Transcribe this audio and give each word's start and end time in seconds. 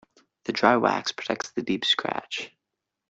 The 0.45 0.51
dry 0.51 0.77
wax 0.77 1.11
protects 1.11 1.51
the 1.51 1.61
deep 1.61 1.85
scratch. 1.85 2.49